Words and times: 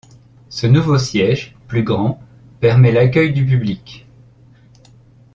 Ce 0.49 0.65
nouveau 0.65 0.97
siège 0.97 1.55
plus 1.67 1.83
grand 1.83 2.19
permet 2.59 2.91
l'accueil 2.91 3.33
du 3.33 3.45
public. 3.45 4.07